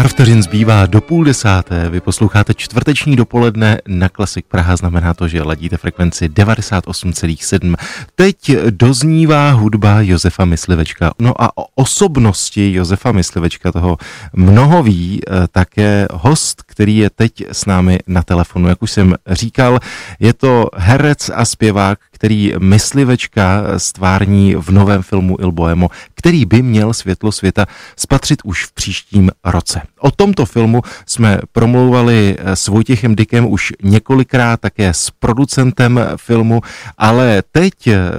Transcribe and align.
Pár 0.00 0.08
vteřin 0.08 0.42
zbývá 0.42 0.86
do 0.86 1.00
půl 1.00 1.24
desáté. 1.24 1.90
Vy 1.90 2.00
posloucháte 2.00 2.54
čtvrteční 2.54 3.16
dopoledne 3.16 3.78
na 3.88 4.08
Klasik 4.08 4.46
Praha. 4.46 4.76
Znamená 4.76 5.14
to, 5.14 5.28
že 5.28 5.42
ladíte 5.42 5.76
frekvenci 5.76 6.28
98,7. 6.28 7.74
Teď 8.14 8.56
doznívá 8.70 9.50
hudba 9.50 10.00
Josefa 10.00 10.44
Myslivečka. 10.44 11.12
No 11.18 11.42
a 11.42 11.58
o 11.58 11.64
osobnosti 11.74 12.72
Josefa 12.72 13.12
Myslivečka 13.12 13.72
toho 13.72 13.96
mnoho 14.32 14.82
ví 14.82 15.20
eh, 15.20 15.46
také 15.52 16.08
host, 16.12 16.62
který 16.62 16.96
je 16.96 17.10
teď 17.10 17.32
s 17.52 17.66
námi 17.66 17.98
na 18.06 18.22
telefonu. 18.22 18.68
Jak 18.68 18.82
už 18.82 18.90
jsem 18.90 19.14
říkal, 19.26 19.78
je 20.20 20.32
to 20.32 20.66
herec 20.76 21.30
a 21.34 21.44
zpěvák, 21.44 21.98
který 22.20 22.52
myslivečka 22.58 23.62
stvární 23.76 24.54
v 24.54 24.68
novém 24.68 25.02
filmu 25.02 25.36
Il 25.40 25.52
Boemo, 25.52 25.88
který 26.14 26.44
by 26.44 26.62
měl 26.62 26.92
světlo 26.92 27.32
světa 27.32 27.66
spatřit 27.96 28.38
už 28.44 28.66
v 28.66 28.72
příštím 28.72 29.30
roce. 29.44 29.82
O 30.00 30.10
tomto 30.10 30.46
filmu 30.46 30.82
jsme 31.06 31.38
promlouvali 31.52 32.36
s 32.44 32.68
Vojtěchem 32.68 33.14
Dikem 33.14 33.46
už 33.46 33.72
několikrát, 33.82 34.60
také 34.60 34.94
s 34.94 35.10
producentem 35.10 36.00
filmu, 36.16 36.60
ale 36.98 37.42
teď 37.52 37.72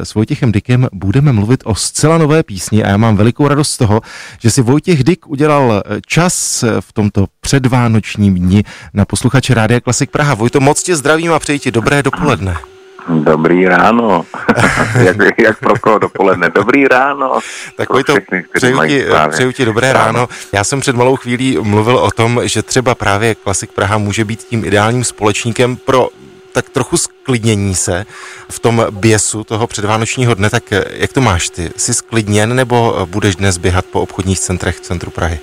s 0.04 0.14
Vojtěchem 0.14 0.52
Dikem 0.52 0.88
budeme 0.94 1.34
mluvit 1.34 1.64
o 1.66 1.76
zcela 1.76 2.18
nové 2.18 2.44
písni 2.44 2.84
a 2.84 2.90
já 2.90 2.98
mám 2.98 3.16
velikou 3.16 3.48
radost 3.48 3.72
z 3.72 3.78
toho, 3.78 4.02
že 4.40 4.52
si 4.52 4.62
Vojtěch 4.62 5.04
Dik 5.04 5.28
udělal 5.28 5.84
čas 6.08 6.64
v 6.80 6.94
tomto 6.94 7.26
předvánočním 7.42 8.36
dni 8.36 8.64
na 8.94 9.06
posluchače 9.06 9.54
Rádia 9.54 9.80
Klasik 9.80 10.12
Praha. 10.12 10.34
Vojto, 10.34 10.60
moc 10.60 10.84
tě 10.84 10.96
zdravím 10.96 11.34
a 11.34 11.40
přeji 11.40 11.60
ti 11.60 11.72
dobré 11.72 12.04
dopoledne. 12.04 12.71
Dobrý 13.20 13.66
ráno. 13.66 14.26
jak, 15.04 15.18
jak 15.38 15.60
pro 15.60 15.74
koho 15.80 16.00
dopoledne? 16.00 16.50
Dobrý 16.50 16.88
ráno. 16.88 17.40
Takový 17.76 18.04
to 18.04 18.16
přeju 18.54 18.80
ti, 18.88 19.06
přeju 19.30 19.52
ti 19.52 19.66
dobré 19.66 19.94
ráno. 19.94 20.06
ráno. 20.06 20.28
Já 20.54 20.64
jsem 20.64 20.80
před 20.80 20.96
malou 20.96 21.16
chvílí 21.16 21.58
mluvil 21.62 21.98
o 21.98 22.12
tom, 22.12 22.42
že 22.44 22.62
třeba 22.62 22.96
právě 22.96 23.36
Klasik 23.36 23.72
Praha 23.72 23.98
může 23.98 24.26
být 24.26 24.44
tím 24.44 24.66
ideálním 24.66 25.04
společníkem 25.04 25.76
pro 25.76 26.08
tak 26.54 26.70
trochu 26.70 26.98
sklidnění 26.98 27.76
se 27.76 28.06
v 28.50 28.60
tom 28.60 28.86
běsu 28.92 29.44
toho 29.44 29.68
předvánočního 29.68 30.34
dne. 30.34 30.50
Tak 30.50 30.64
jak 30.92 31.14
to 31.14 31.22
máš 31.22 31.50
ty? 31.50 31.72
Jsi 31.76 31.94
sklidněn 31.94 32.56
nebo 32.56 33.08
budeš 33.12 33.36
dnes 33.36 33.58
běhat 33.58 33.86
po 33.86 34.02
obchodních 34.02 34.40
centrech 34.40 34.78
v 34.78 34.82
centru 34.82 35.12
Prahy? 35.12 35.40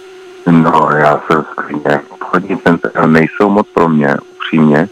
No, 0.51 0.89
já 0.97 1.21
jsem 1.27 1.45
sklidněn. 1.53 2.01
Obchodní 2.09 2.59
centra 2.59 3.07
nejsou 3.07 3.51
moc 3.51 3.67
pro 3.75 3.89
mě, 3.89 4.17
upřímně 4.33 4.89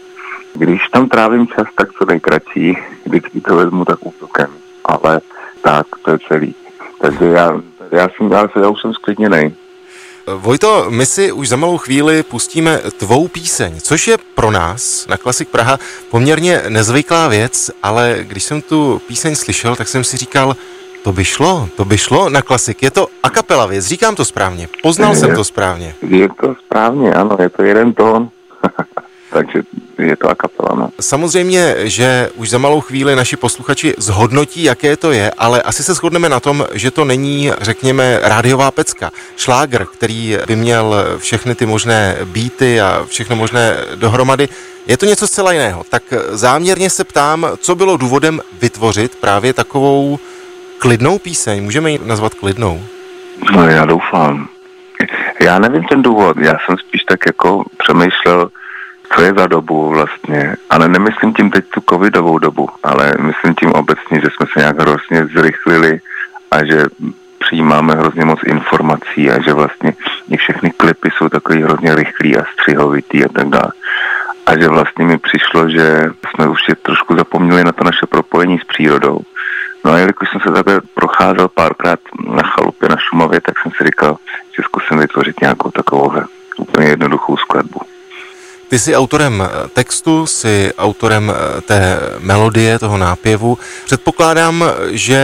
když 0.57 0.81
tam 0.91 1.09
trávím 1.09 1.47
čas, 1.47 1.67
tak 1.75 1.93
co 1.93 2.05
nejkratší, 2.05 2.77
vždycky 3.05 3.41
to 3.41 3.55
vezmu 3.55 3.85
tak 3.85 4.05
útokem, 4.05 4.49
ale 4.85 5.21
tak, 5.61 5.87
to 6.05 6.11
je 6.11 6.17
celý. 6.27 6.55
Takže 7.01 7.25
já, 7.25 7.61
já, 7.91 8.09
jsem, 8.09 8.31
já, 8.31 8.47
já 8.61 8.69
už 8.69 8.81
jsem 8.81 8.93
sklidněný. 8.93 9.55
Vojto, 10.35 10.85
my 10.89 11.05
si 11.05 11.31
už 11.31 11.49
za 11.49 11.55
malou 11.55 11.77
chvíli 11.77 12.23
pustíme 12.23 12.77
tvou 12.97 13.27
píseň, 13.27 13.79
což 13.79 14.07
je 14.07 14.17
pro 14.35 14.51
nás 14.51 15.07
na 15.07 15.17
Klasik 15.17 15.49
Praha 15.49 15.79
poměrně 16.11 16.61
nezvyklá 16.69 17.27
věc, 17.27 17.71
ale 17.83 18.17
když 18.21 18.43
jsem 18.43 18.61
tu 18.61 19.01
píseň 19.07 19.35
slyšel, 19.35 19.75
tak 19.75 19.87
jsem 19.87 20.03
si 20.03 20.17
říkal, 20.17 20.55
to 21.03 21.11
by 21.11 21.25
šlo, 21.25 21.69
to 21.75 21.85
by 21.85 21.97
šlo 21.97 22.29
na 22.29 22.41
klasik. 22.41 22.83
Je 22.83 22.91
to 22.91 23.07
a 23.23 23.29
kapela 23.29 23.65
věc, 23.65 23.85
říkám 23.85 24.15
to 24.15 24.25
správně, 24.25 24.67
poznal 24.83 25.13
je, 25.13 25.15
jsem 25.15 25.35
to 25.35 25.43
správně. 25.43 25.95
Je 26.01 26.29
to 26.41 26.55
správně, 26.65 27.13
ano, 27.13 27.37
je 27.39 27.49
to 27.49 27.63
jeden 27.63 27.93
tón. 27.93 28.29
takže 29.29 29.63
je 29.97 30.15
to 30.15 30.29
a 30.29 30.35
kapela. 30.35 30.75
No. 30.75 30.89
Samozřejmě, 31.01 31.75
že 31.77 32.29
už 32.35 32.49
za 32.49 32.57
malou 32.57 32.81
chvíli 32.81 33.15
naši 33.15 33.35
posluchači 33.35 33.93
zhodnotí, 33.97 34.63
jaké 34.63 34.97
to 34.97 35.11
je, 35.11 35.31
ale 35.37 35.61
asi 35.61 35.83
se 35.83 35.93
shodneme 35.93 36.29
na 36.29 36.39
tom, 36.39 36.65
že 36.73 36.91
to 36.91 37.05
není, 37.05 37.51
řekněme, 37.61 38.19
rádiová 38.23 38.71
pecka. 38.71 39.11
Šláger, 39.37 39.85
který 39.85 40.37
by 40.47 40.55
měl 40.55 40.95
všechny 41.17 41.55
ty 41.55 41.65
možné 41.65 42.17
býty 42.25 42.81
a 42.81 43.05
všechno 43.07 43.35
možné 43.35 43.77
dohromady, 43.95 44.49
je 44.87 44.97
to 44.97 45.05
něco 45.05 45.27
zcela 45.27 45.51
jiného. 45.51 45.83
Tak 45.89 46.03
záměrně 46.29 46.89
se 46.89 47.03
ptám, 47.03 47.47
co 47.59 47.75
bylo 47.75 47.97
důvodem 47.97 48.41
vytvořit 48.61 49.15
právě 49.15 49.53
takovou 49.53 50.19
klidnou 50.77 51.19
píseň. 51.19 51.63
Můžeme 51.63 51.91
ji 51.91 51.99
nazvat 52.05 52.33
klidnou? 52.33 52.81
No 53.51 53.67
já 53.69 53.85
doufám. 53.85 54.47
Já 55.41 55.59
nevím 55.59 55.83
ten 55.83 56.01
důvod, 56.01 56.37
já 56.37 56.53
jsem 56.65 56.77
spíš 56.77 57.03
tak 57.03 57.25
jako 57.25 57.63
přemýšlel, 57.77 58.49
co 59.17 59.23
je 59.23 59.33
za 59.37 59.47
dobu 59.47 59.89
vlastně, 59.89 60.55
ale 60.69 60.87
nemyslím 60.87 61.33
tím 61.33 61.51
teď 61.51 61.65
tu 61.69 61.81
covidovou 61.89 62.39
dobu, 62.39 62.69
ale 62.83 63.13
myslím 63.19 63.55
tím 63.55 63.71
obecně, 63.71 64.21
že 64.21 64.27
jsme 64.29 64.45
se 64.53 64.59
nějak 64.59 64.79
hrozně 64.79 65.25
zrychlili 65.25 65.99
a 66.51 66.65
že 66.65 66.85
přijímáme 67.39 67.93
hrozně 67.93 68.25
moc 68.25 68.39
informací 68.45 69.31
a 69.31 69.41
že 69.41 69.53
vlastně 69.53 69.93
i 70.29 70.37
všechny 70.37 70.71
klipy 70.71 71.09
jsou 71.11 71.29
takový 71.29 71.63
hrozně 71.63 71.95
rychlý 71.95 72.37
a 72.37 72.43
střihovitý 72.53 73.25
a 73.25 73.29
tak 73.29 73.49
dále. 73.49 73.71
A 74.45 74.59
že 74.59 74.67
vlastně 74.67 75.05
mi 75.05 75.17
přišlo, 75.17 75.69
že 75.69 76.09
jsme 76.29 76.47
už 76.47 76.59
je 76.69 76.75
trošku 76.75 77.15
zapomněli 77.15 77.63
na 77.63 77.71
to 77.71 77.83
naše 77.83 78.05
propojení 78.05 78.59
s 78.59 78.63
přírodou. 78.63 79.19
No 79.85 79.91
a 79.91 79.97
jelikož 79.97 80.29
jsem 80.29 80.41
se 80.41 80.51
takhle 80.51 80.81
procházel 80.93 81.47
párkrát 81.47 81.99
na 82.27 82.43
chalupě 82.43 82.89
na 82.89 82.97
Šumavě, 82.97 83.41
tak 83.41 83.55
jsem 83.59 83.71
si 83.71 83.83
říkal, 83.83 84.17
že 84.57 84.63
zkusím 84.63 84.99
vytvořit 84.99 85.41
nějakou 85.41 85.71
takovou 85.71 86.13
úplně 86.57 86.87
jednoduchou 86.87 87.37
skladbu. 87.37 87.79
Ty 88.69 88.79
jsi 88.79 88.95
autorem 88.95 89.43
eh, 89.43 89.67
textu, 89.73 90.25
jsi 90.25 90.71
autorem 90.77 91.33
eh, 91.35 91.61
té 91.61 91.99
melodie, 92.19 92.79
toho 92.79 92.97
nápěvu. 92.97 93.57
Předpokládám, 93.85 94.63
že 94.91 95.19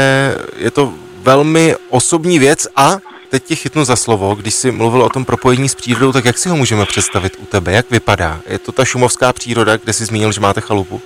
je 0.58 0.72
to 0.72 0.94
velmi 1.24 1.76
osobní 1.90 2.40
věc 2.40 2.68
a 2.76 2.98
teď 3.30 3.44
tě 3.44 3.56
chytnu 3.56 3.86
za 3.86 3.96
slovo, 3.96 4.36
když 4.36 4.54
jsi 4.54 4.72
mluvil 4.72 5.02
o 5.02 5.10
tom 5.10 5.26
propojení 5.26 5.70
s 5.70 5.76
přírodou, 5.76 6.12
tak 6.12 6.26
jak 6.26 6.38
si 6.38 6.50
ho 6.50 6.56
můžeme 6.56 6.86
představit 6.86 7.38
u 7.40 7.46
tebe? 7.46 7.72
Jak 7.72 7.92
vypadá? 7.92 8.40
Je 8.48 8.60
to 8.60 8.72
ta 8.72 8.86
šumovská 8.86 9.34
příroda, 9.34 9.78
kde 9.78 9.94
jsi 9.94 10.06
zmínil, 10.06 10.32
že 10.32 10.42
máte 10.42 10.62
chalupu? 10.62 11.02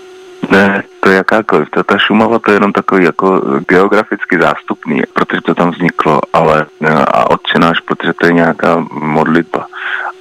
Ne, 0.50 0.84
jakákoliv. 1.32 1.70
To, 1.70 1.84
ta 1.84 1.98
Šumava 1.98 2.40
to 2.40 2.52
je 2.52 2.56
jenom 2.56 2.74
takový 2.74 3.04
jako 3.04 3.42
geograficky 3.68 4.40
zástupný, 4.42 5.02
protože 5.14 5.42
to 5.42 5.56
tam 5.56 5.72
vzniklo, 5.72 6.22
ale 6.34 6.66
a 7.08 7.30
odčenáš, 7.30 7.80
protože 7.80 8.14
to 8.14 8.26
je 8.26 8.34
nějaká 8.34 8.86
modlitba 8.92 9.68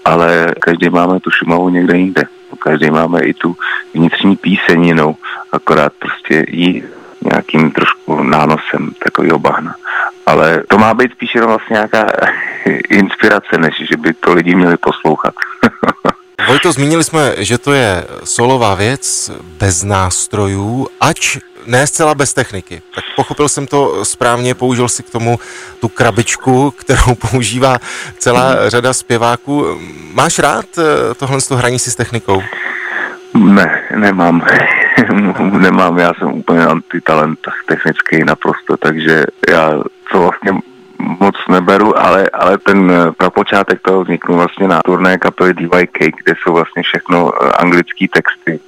ale 0.06 0.54
každý 0.60 0.90
máme 0.90 1.20
tu 1.20 1.30
Šumavu 1.30 1.68
někde 1.68 1.98
jinde. 1.98 2.22
Každý 2.58 2.90
máme 2.90 3.20
i 3.20 3.34
tu 3.34 3.56
vnitřní 3.94 4.36
píseninou, 4.36 5.16
akorát 5.52 5.92
prostě 5.98 6.44
jí 6.48 6.84
nějakým 7.32 7.70
trošku 7.70 8.22
nánosem 8.22 8.90
takového 9.04 9.38
bahna. 9.38 9.74
Ale 10.26 10.62
to 10.68 10.78
má 10.78 10.94
být 10.94 11.12
spíš 11.12 11.34
jenom 11.34 11.50
vlastně 11.50 11.74
nějaká 11.74 12.06
inspirace, 12.88 13.58
než 13.58 13.74
že 13.90 13.96
by 13.96 14.14
to 14.14 14.34
lidi 14.34 14.54
měli 14.54 14.76
poslouchat. 14.76 15.34
Vojto, 16.48 16.72
zmínili 16.72 17.04
jsme, 17.04 17.32
že 17.38 17.58
to 17.58 17.72
je 17.72 18.04
solová 18.24 18.74
věc, 18.74 19.30
bez 19.58 19.82
nástrojů, 19.82 20.88
ač 21.00 21.38
ne 21.66 21.86
zcela 21.86 22.14
bez 22.14 22.34
techniky. 22.34 22.82
Tak 22.94 23.04
pochopil 23.16 23.48
jsem 23.48 23.66
to 23.66 24.04
správně, 24.04 24.54
použil 24.54 24.88
si 24.88 25.02
k 25.02 25.10
tomu 25.10 25.38
tu 25.80 25.88
krabičku, 25.88 26.70
kterou 26.70 27.14
používá 27.30 27.78
celá 28.18 28.70
řada 28.70 28.92
zpěváků. 28.92 29.80
Máš 30.12 30.38
rád 30.38 30.66
eh, 30.78 31.14
tohle 31.14 31.38
hraní 31.54 31.78
si 31.78 31.90
s 31.90 31.94
technikou? 31.94 32.42
Ne, 33.34 33.82
nemám. 33.96 34.46
nemám, 35.58 35.98
já 35.98 36.14
jsem 36.14 36.32
úplně 36.32 36.66
antitalent 36.66 37.38
technický 37.66 38.24
naprosto, 38.24 38.76
takže 38.76 39.24
já 39.48 39.72
to 40.12 40.20
vlastně 40.20 40.52
moc 41.06 41.34
neberu, 41.48 41.98
ale, 41.98 42.30
ale 42.32 42.58
ten 42.58 42.90
eh, 42.90 43.12
prapočátek 43.12 43.80
toho 43.82 44.04
vzniknul 44.04 44.36
vlastně 44.36 44.68
na 44.68 44.80
turné 44.84 45.18
kapely 45.18 45.54
DYK, 45.54 45.98
kde 45.98 46.34
jsou 46.42 46.52
vlastně 46.52 46.82
všechno 46.82 47.32
eh, 47.34 47.50
anglické 47.50 48.06
texty 48.08 48.60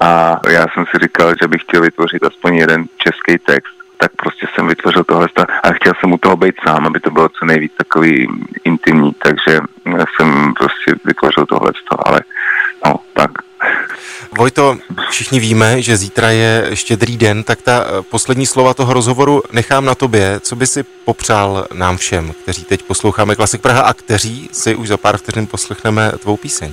a 0.00 0.40
já 0.48 0.66
jsem 0.74 0.84
si 0.90 0.98
říkal, 1.02 1.34
že 1.42 1.48
bych 1.48 1.62
chtěl 1.62 1.80
vytvořit 1.80 2.24
aspoň 2.24 2.56
jeden 2.56 2.84
český 2.98 3.38
text, 3.38 3.76
tak 3.96 4.10
prostě 4.16 4.46
jsem 4.54 4.66
vytvořil 4.66 5.04
tohle 5.04 5.28
a 5.62 5.72
chtěl 5.72 5.92
jsem 6.00 6.12
u 6.12 6.18
toho 6.18 6.36
být 6.36 6.54
sám, 6.68 6.86
aby 6.86 7.00
to 7.00 7.10
bylo 7.10 7.28
co 7.28 7.44
nejvíc 7.44 7.72
takový 7.76 8.28
intimní, 8.64 9.12
takže 9.18 9.60
jsem 10.16 10.54
prostě 10.54 10.94
vytvořil 11.04 11.46
tohle, 11.46 11.72
ale 12.04 12.20
no, 12.86 12.94
tak. 13.12 13.45
Vojto, 14.38 14.76
všichni 15.10 15.40
víme, 15.40 15.82
že 15.82 15.96
zítra 15.96 16.30
je 16.30 16.70
štědrý 16.74 17.16
den, 17.16 17.42
tak 17.42 17.62
ta 17.62 17.84
eh, 17.84 18.02
poslední 18.02 18.46
slova 18.46 18.74
toho 18.74 18.92
rozhovoru 18.92 19.42
nechám 19.52 19.84
na 19.84 19.94
tobě. 19.94 20.40
Co 20.40 20.56
by 20.56 20.66
si 20.66 20.82
popřál 20.82 21.66
nám 21.74 21.96
všem, 21.96 22.32
kteří 22.42 22.64
teď 22.64 22.82
posloucháme 22.82 23.34
Klasik 23.34 23.60
Praha 23.60 23.80
a 23.80 23.92
kteří 23.92 24.48
si 24.52 24.74
už 24.74 24.88
za 24.88 24.96
pár 24.96 25.16
vteřin 25.16 25.46
poslechneme 25.46 26.12
tvou 26.12 26.36
píseň? 26.36 26.72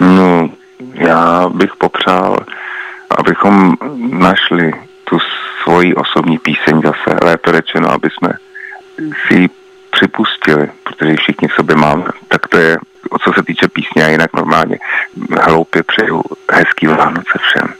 No, 0.00 0.50
já 0.94 1.48
bych 1.48 1.76
popřál, 1.76 2.36
abychom 3.18 3.76
našli 4.10 4.72
tu 5.04 5.18
svoji 5.62 5.94
osobní 5.94 6.38
píseň 6.38 6.82
zase, 6.82 7.18
lépe 7.22 7.52
řečeno, 7.52 7.90
aby 7.90 8.08
jsme 8.10 8.32
si 9.26 9.34
ji 9.34 9.48
připustili, 9.90 10.68
protože 10.84 11.16
všichni 11.16 11.48
v 11.48 11.52
sobě 11.52 11.76
máme. 11.76 12.04
Tak 12.28 12.48
to 12.48 12.58
je, 12.58 12.78
co 13.28 13.34
se 13.34 13.42
týče 13.42 13.68
písně, 13.68 14.04
a 14.04 14.08
jinak 14.08 14.32
normálně 14.32 14.78
hloupě 15.42 15.82
přeju 15.82 16.22
hezký 16.52 16.86
Vánoce 16.86 17.38
všem. 17.42 17.74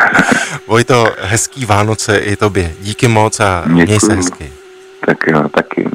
Vojto, 0.66 1.06
hezký 1.20 1.64
Vánoce 1.64 2.18
i 2.18 2.36
tobě. 2.36 2.72
Díky 2.80 3.08
moc 3.08 3.40
a 3.40 3.62
měj 3.66 4.00
se 4.00 4.14
hezky. 4.14 4.52
Tak 5.06 5.18
jo, 5.26 5.48
taky. 5.48 5.88